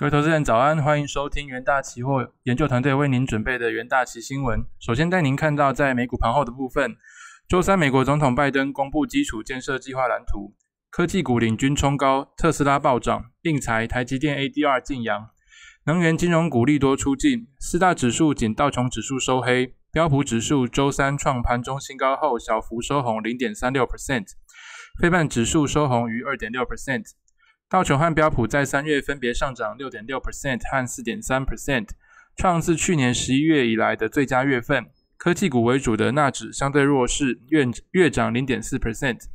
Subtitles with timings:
[0.00, 4.64] 各位投资人早安，欢迎收听元大期货研究团队为您准备的元大期新闻。
[4.78, 6.96] 首先带您看到在美股盘后的部分，
[7.46, 10.54] 周三美国总统拜登公布基础建设计划蓝图，
[10.88, 15.28] 科技股领军冲高，特斯拉暴涨，应材、台积电 ADR 晋阳，
[15.84, 24.28] 能源金融股利多出尽，四大指数仅道琼指数收黑，标普指数周三创盘中新高后小幅收红零点三六 percent，
[24.98, 27.04] 非半指数收红逾二点六 percent。
[27.70, 31.90] 道琼和标普在三月分别上涨六点六 percent 和四点三 percent，
[32.34, 34.90] 创自去年十一月以来的最佳月份。
[35.16, 39.26] 科技股为主的纳指相对弱势，月月涨零点四 percent。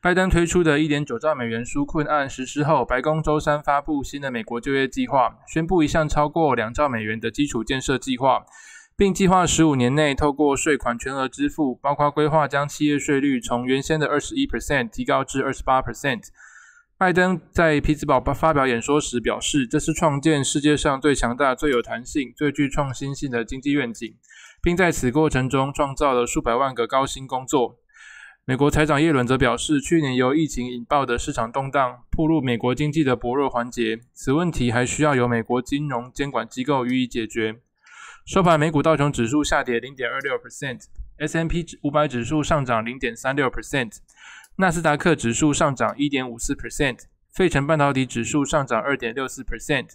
[0.00, 8.46] 拜登推出的一点九兆美元纾困案实施后，白宫周三发布新的美国就业计划，宣布一项超过两兆美元的基础建设计划，
[8.96, 16.22] 并计划十五年内透过税款全额支付，包括规划将企业税率从原先的二十一 percent 提高至二十八 percent。
[17.00, 24.14] 拜登在匹兹堡发表演说时表示，这是创建世界上最强大、最有弹性、最具创新性的经济愿景，
[24.62, 27.78] 并在此过程中创造了数百万个高薪工作。
[28.44, 37.62] 美国财长耶伦则表示，去年由疫情引爆的市场动荡，暴露美国经济的薄弱环节，此问题还需要由美国金融监管机构予以解决。
[38.26, 43.96] 收盘，美股道琼指数下跌零点二六 percent，S M P 五百指数上涨零点三六 percent。
[44.60, 46.98] 纳斯达克指数上涨一点五四 percent，
[47.32, 49.88] 费城半导体指数上涨二点六四 percent。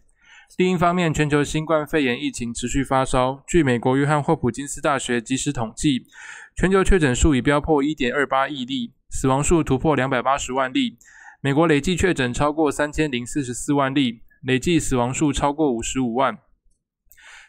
[0.57, 3.43] 另一方面，全球新冠肺炎疫情持续发烧。
[3.47, 6.07] 据美国约翰霍普金斯大学即时统计，
[6.55, 10.97] 全球确诊数已飙破一点二八亿例，死亡数突破两百八十万例。
[11.41, 16.39] 美国累计确诊超过三千零四十四万例，累计死亡数超过五十五万。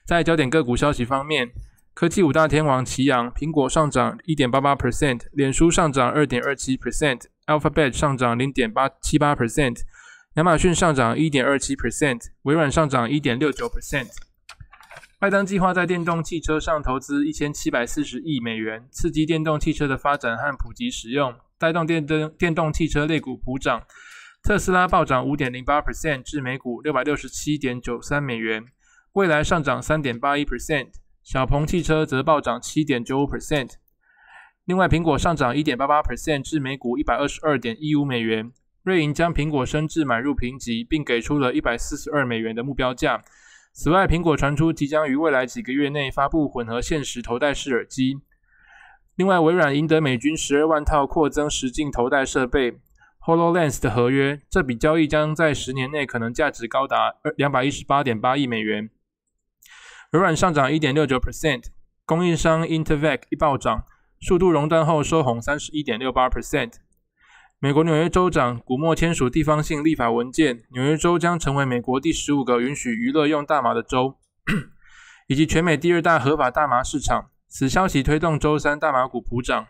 [0.07, 1.51] 在焦点个股消息方面。
[1.97, 9.79] 科技五大天王齐扬，苹果上涨一点八八 percent，脸书上涨二点二七 percent，Alphabet 上涨零点八七八 percent，
[10.35, 14.09] 亚马逊上涨一点二七 percent，微软上涨一点六九 percent。
[15.19, 23.83] 拜登计划在电动汽车上投资一千七百四十亿美元，刺激电动汽车的发展和普及使用，带动电灯电动汽车类股普涨。
[24.43, 28.67] 特斯拉暴涨五点零八 percent 至每股六百六十七点九三美元，
[29.15, 30.89] 未来上涨三点八一 percent。
[31.27, 33.73] 小鹏汽车则暴涨七点九五 percent，
[34.65, 38.53] 另外苹果上涨一点八八 percent 至每股一百二十二点一五美元。
[38.85, 43.25] 瑞银将苹果升至买入评级，并给出了一百四十二美元的目标价。
[43.73, 48.21] 此外，苹果传出即将于未来几个月内发布混合现实头戴式耳机。
[49.17, 52.79] 另外，微软赢得美军十二万套扩增实境头戴设备
[53.25, 58.89] HoloLens 的合约，这笔交易将在十年内可能价值高达二两百一十八点八亿美元。
[60.13, 61.65] 微软上涨一点六九 percent，
[62.05, 63.85] 供应商 Intervac 一暴涨，
[64.21, 66.75] 速度熔断后收红三十一点六八 percent。
[67.59, 74.17] 美国纽约州长古默签署地方性立法文件，纽约州将成为美国第十五个允许娱乐用大麻的州，
[75.27, 77.31] 以及全美第二大合法大麻市场。
[77.49, 79.67] 此消息推动周三大麻股普涨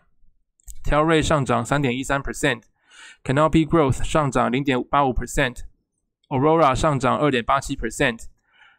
[0.83, 8.25] t e l r a y 上涨三点一三 percent，Canopy Growth 上涨零点八五 percent，Aurora 上涨二点八七 percent。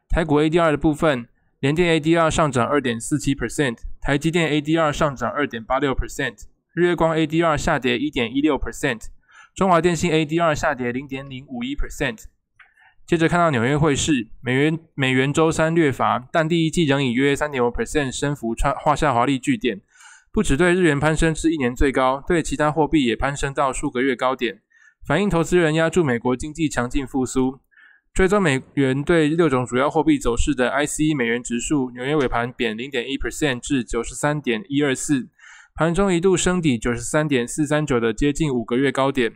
[0.08, 1.28] 台股 ADR 的部分。
[1.60, 9.06] 联电 ADR 上涨二点四七 percent，台积电 ADR 上涨二点八六 percent，日月光 ADR 下跌一点一六 percent，
[9.56, 12.26] 中华电信 ADR 下跌零点零五一 percent。
[13.04, 19.80] 接着看到纽约汇市，美元美元周三略乏，但第一季仍以约三点五 percent 升幅创画下华丽句点。
[20.30, 24.60] 不只对日元攀升至一年最高，对其他货币也攀升到数个月高点，
[25.04, 27.58] 反映投资人压住美国经济强劲复苏。
[28.19, 35.29] 追踪美元对六种主要货币走势的 ICE 美元指数，纽约尾盘贬零点一 percent 至九十三点一二四，
[35.77, 39.34] 盘中一度升抵九十三点四三九的接近五个月高点。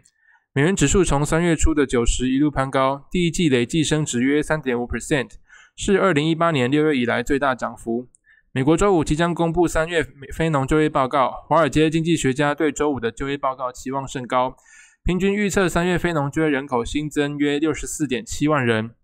[0.52, 5.30] 美元指数从三月初的九十一路攀高，第一季累计升值约三点五 percent，
[5.76, 8.08] 是二零一八年六月以来最大涨幅。
[8.50, 10.04] 美国周五即将公布三月
[10.34, 14.56] 非农就业报告，华尔街经济学家对周五的就业报告期望甚高。
[15.04, 18.94] 平均预测三月非农就业人口新增约六十四点七万人。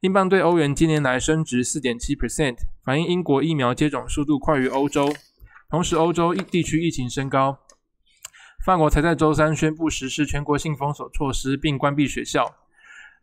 [0.00, 2.54] 英镑对欧元今年来升值四点七 percent，
[2.84, 5.12] 反映英国疫苗接种速度快于欧洲。
[5.68, 7.58] 同时，欧洲地区疫情升高。
[8.64, 12.54] 法国才在周三宣布实施全国性封锁措施，并关闭学校。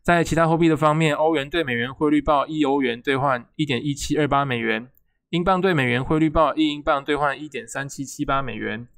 [0.04, 4.90] 在其他货币的方面，欧元对美元汇率报一欧元兑换一点一七二八美元，
[5.30, 8.90] 英镑对美元汇率报一英镑兑换一点三七七八美元。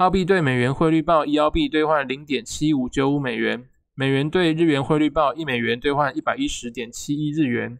[0.00, 7.78] 澳币对美元汇率报一澳币兑换零点七五九五美元，美元对日元汇率报一美元兑换一百一十点七一日元。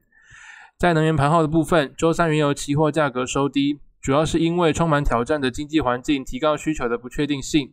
[0.77, 7.73] 在能源盘后的部分，周三原油期货价格收低，主要是因为充满挑战的经济环境提高需求的不确定性。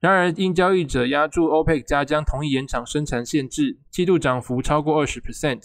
[0.00, 5.64] 然而，因交易者压住 OPEC 加将同意延长生产限制，季度涨幅超过二十 percent。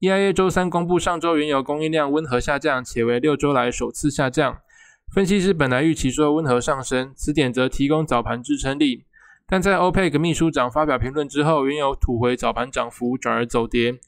[0.00, 4.56] EIA 周三公布上周原油供应量温和下降，且为六周来首次下降。
[5.10, 9.04] 分析师本来预期说温和上升，此点则提供早盘支撑力。
[9.46, 13.98] 但在 OPEC 秘书长发表评论之后，原油吐回早盘涨幅，转而走跌。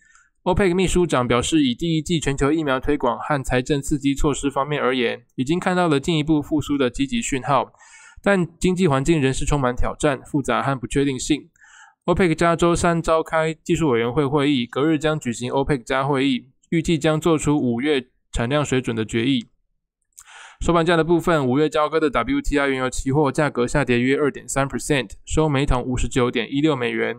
[0.43, 7.73] OPEC 秘书长表示，以第一季全球疫苗推广和财政刺激措施方面而言，已经看到了进一步复苏的积极讯号。
[8.23, 11.49] 但经济环境仍是充满挑战、复杂和不确定性。
[12.05, 19.47] OPEC 加周三召开技术委员会会议，隔日将举行 OPEC 加会议，预计将做出五月产量水准的决议。
[20.61, 27.17] 收盘价的部分，五月交割的 WTI 原油期货价格下跌约二点三 percent，收每桶五十九点一六美元。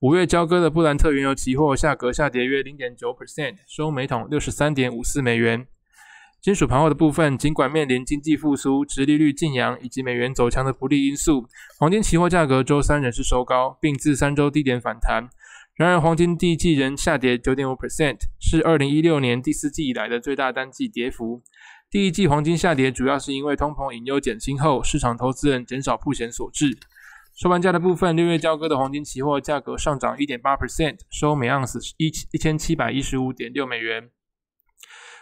[0.00, 5.66] 五月交割的布兰特原油期货价格下跌约零点九 percent，收每桶六十三点五四美元。
[6.42, 11.46] 金属盘后的部分，尽管面临经济复苏、殖利率晋阳以及美元走强的不利因素，
[11.78, 15.30] 黄金期货价格周三仍是收高，并自三周低点反弹。
[15.74, 21.42] 然而，黄金第一季仍下跌九点五 percent，是二零一六年第四季以来的最大单季跌幅。
[21.94, 26.76] 第一季黄金下跌主要是因为通膨隐忧减轻后，市场投资人减少铺险所致。
[27.36, 34.10] 收盘价的部分，六月交割的黄金期货价格上涨一点八 percent，收每盎司一一千七百一十五点六美元。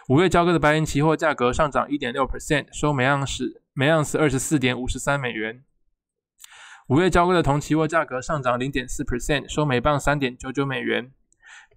[0.09, 5.63] 五月交割的白银期货价格上涨一点六 percent，收每盎司每盎司二十四点五十三美元。
[6.87, 11.11] 五月交割的铜期货价格上涨零点四 percent，收每磅三点九九美元。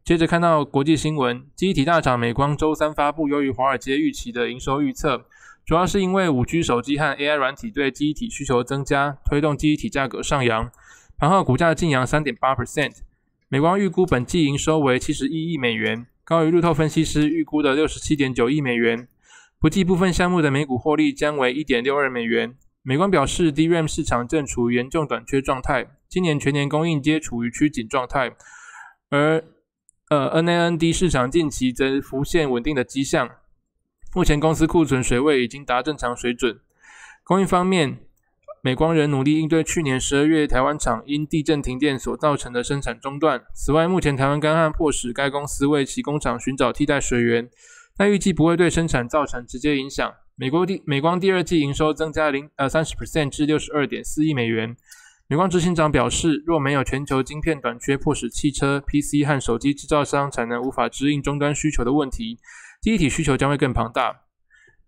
[0.07, 5.27] 接着看到国际新闻，记忆体大厂美光周三发布优于华尔街预期的营收预测，
[5.65, 10.71] 主要是因为五 G 手机和 AI 软体对记忆体需求增加，推动记忆体价格上扬。
[11.19, 12.99] 盘后股价净扬三点八 percent。
[13.49, 16.07] 美光预估本季营收为七十一亿美元。
[16.23, 19.09] 高于路透分析师预估的六十七点九亿美元，
[19.59, 22.55] 不计部分项目的每股获利将为一点六二美元。
[22.83, 28.31] 美光表示，DRAM 市场正处于严重短缺状态，今年全年供应皆处于趋紧状态，
[29.11, 29.43] 而
[30.09, 33.29] 呃 NAND 市场近期则浮现稳定的迹象。
[34.15, 36.61] 目前公司库存水位已经达正常水准。
[37.25, 37.99] 供应方面。
[38.63, 43.45] 美光仍努力应对去年十二月台湾厂因地震停电所造成的生产中断。
[43.55, 47.49] 此外，目前台湾干旱迫使该公司为其工厂寻找替代水源，
[47.97, 50.13] 但预计不会对生产造成直接影响。
[50.35, 54.77] 美国第美光第二季营收增加零呃三十 percent 至六十二点四亿美元。
[55.29, 62.39] 美光执行长表示，若没有全球晶片短缺迫使汽车、PC 和手机制造商产能无法支应终端需求的问题，
[62.81, 64.21] 第一体需求将会更庞大。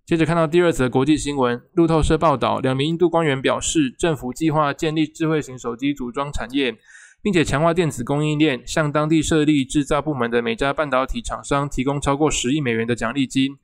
[0.07, 6.73] 接着看到第二则国际新闻，路透社报道，两名印度官员表示，政府计划建立智慧型手机组装产业，
[7.21, 13.59] 并且强化电子供应链，向当地设立制造部门的每家半导体厂商提供超过十亿美元的奖励金。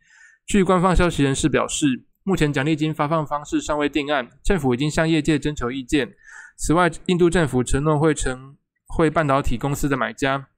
[0.44, 6.12] 据官方消息人士表示，目前奖励金发放方式尚未定案，政府已经向业界征求意见。
[6.56, 8.56] 此外，印度政府承诺会成
[8.86, 10.48] 会半导体公司的买家，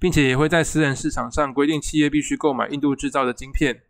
[0.00, 3.82] 并且也会在私人市场上规定企业必须购买印度制造的晶片。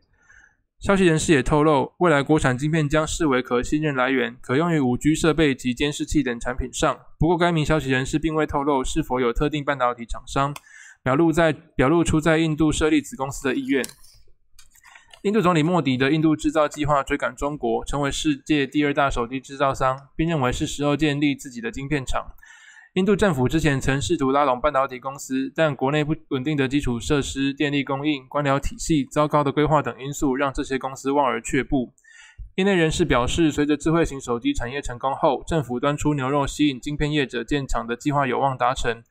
[0.79, 6.97] 消息人士也透露，未来国产晶片将视为可信任来源，可用于五 G 设备及监视器等产品上。
[7.19, 10.55] 不过，该名消息人士并未透露是否有特定半导体厂商
[11.03, 13.85] 表露在表露出在印度设立子公司的意愿。
[15.23, 22.25] 印度总理莫迪的印度制造计划追赶中国，成为世界第二大手机制造商，并认为是时候建立自己的晶片厂。
[22.95, 31.93] 印度政府之前曾试图拉拢半导体公司，但国内不稳定的基础设施、电力供应、官僚体系、糟糕的规划等因素，让这些公司望而却步。
[32.55, 39.03] 业内人士表示，随着智慧型手机产业成功后，政府端出牛肉吸引晶片业者建厂的计划有望达成。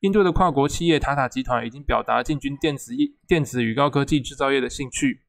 [0.00, 2.92] 印度的跨国企业塔塔集团已经表达进军电子、
[3.28, 5.21] 电子与高科技制造业的兴趣。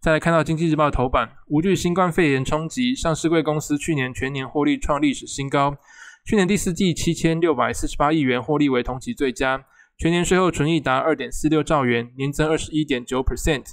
[0.00, 5.76] 再来看到经济日报头版，无惧新冠肺炎冲击，上市贵公司去年全年获利创历史新高。
[6.24, 9.64] 去年第四季七千六百四十八亿元获利为同期最佳，
[9.98, 13.64] 全年税后纯益达二点四六兆元，年增二十一点九 percent，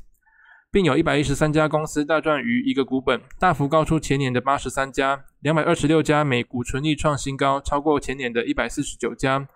[0.71, 9.47] 并有一百一十三家公司大赚逾一个股本，大幅高出前年的八十三家，两百二十六家每股纯益创新高，超过前年的一百四十九家。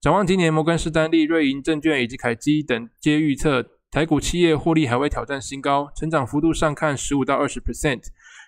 [0.00, 8.02] 展望今年，摩根士丹利、瑞银证券以及凯基等皆预测台股企业获利还会挑战新高，成长幅度上看十五到二十 percent。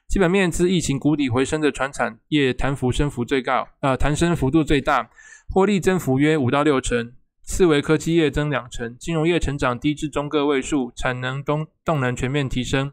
[0.06, 5.09] 基本面自疫情谷底回升的船产业弹幅升幅最高，呃，弹升幅度最大，
[5.49, 7.12] 获利增幅约五到六成。
[7.42, 12.92] 次为科技业增两成，金融业成长低至中个位数，产能动动能全面提升。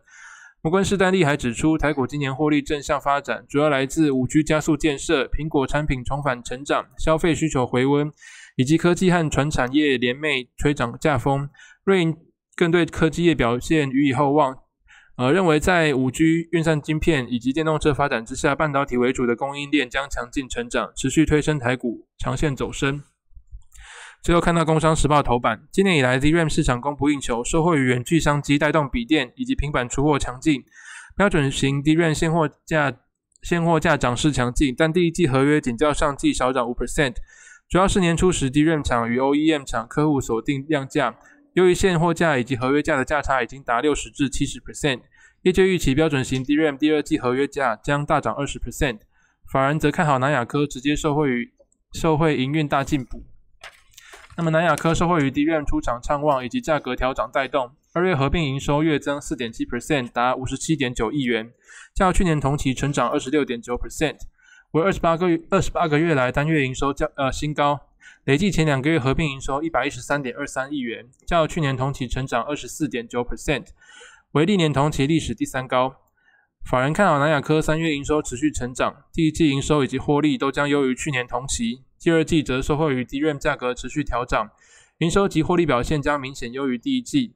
[0.62, 8.12] 摩根士丹利还指出，台股今年获利正向发展，主要来自五 G 加速建设、苹果产品重返成长、消费需求回温，
[8.56, 11.50] 以及科技和船产业联袂吹涨价风。
[11.84, 12.18] 瑞银
[12.58, 14.58] 更对科技业表现予以厚望。
[15.16, 23.02] 呃，认为在五 G 运算晶片以及电动车发展之下，半导体为主的供应链将强劲成长，持续推升台股长线走升。
[24.24, 30.64] 最后看到《工商时报》头版，今年以来 DRAM 市场供不应求，受惠于远距商机带动笔电以及平板出货强劲，
[31.16, 32.94] 标准型 DRAM 现货价
[33.42, 37.16] 现货价涨势强劲，但第一季合约仅较上季少涨五 percent，
[37.70, 41.16] 主要是年初时 DRAM 厂与 OEM 厂客户锁定量价。
[41.58, 45.02] 由于现货价以及合约价的价差已经达六十至七十 percent，
[45.42, 49.00] 业界预期标准型 DRAM 第二季合约价将大涨二十 percent。
[49.52, 51.52] 法人则看好南亚科，直接受惠于
[51.92, 53.24] 受惠营运大进步。
[54.38, 61.52] 那么南亚科受惠于 DRAM 出厂畅旺以及价格调涨带动，二月合并营收月增四点七 percent，达五十七点九亿元，
[61.96, 64.18] 较去年同期成长二十六点九 percent，
[64.74, 67.80] 为二十八个月二十八个月来单月营收较呃新高。
[68.28, 73.68] 累计前两个月合并营收一百一十三点二三亿元，较去年同期成长二十四点九 percent，
[74.34, 75.96] 为历年同期历史第三高。
[76.70, 84.50] 法人看好南亚科三月营收持续成长，第一季营收以及获利都将优于去年同期，第二季则受惠于 DRAM 价格持续调涨，
[84.98, 87.34] 营收及获利表现将明显优于第一季。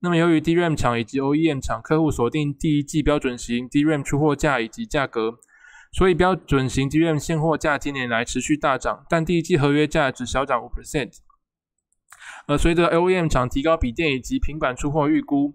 [0.00, 5.38] 那么由于 DRAM 厂以及 OEM 厂客户锁定第一季标准型 DRAM 出货价以及价格。
[5.96, 11.18] 所以标准型 DRAM 现货价今年来持续大涨，但第一季合约价只小涨五 percent。
[12.48, 15.54] 而随着 OEM 厂提高笔电以及平板出货预估，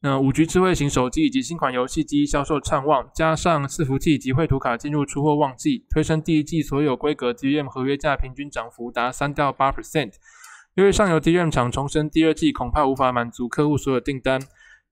[0.00, 10.12] 那五 G 智慧型手机以及新款游戏机销售畅旺，加上伺服器及绘图卡进入出货旺季，推升第一季所有规格 DRAM 合约价平均涨幅达三到八 percent。
[10.74, 14.40] 由于上游 DRAM 厂重申第二季恐怕无法满足客户所有订单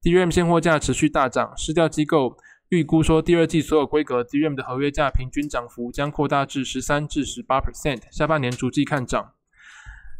[0.02, 2.36] ，DRAM 现货价持续大涨，市调机构。
[2.70, 9.32] 预估说，第二季所有规格 DRAM 的合约价平均涨幅将扩大至十三至十八 percent，下半年逐季看涨。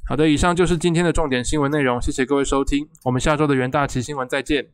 [0.08, 4.68] 好的，以上就是今天的重点新闻内容，谢谢各位收听，我们下周的元大旗新闻再见。